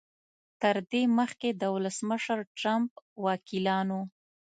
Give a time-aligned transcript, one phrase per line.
[0.61, 2.91] تر دې مخکې د ولسمشر ټرمپ
[3.25, 4.01] وکیلانو